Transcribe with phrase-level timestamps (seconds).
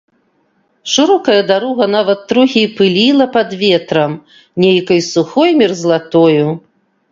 [0.93, 4.17] Шырокая дарога нават трохі і пыліла пад ветрам
[4.67, 6.45] нейкай сухой мерзлатою.